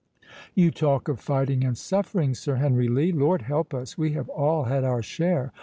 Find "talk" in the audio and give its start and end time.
0.71-1.07